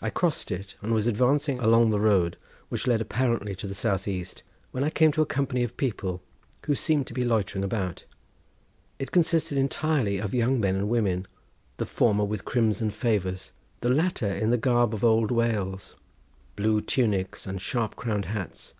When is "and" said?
0.82-0.94, 10.76-10.88, 17.48-17.60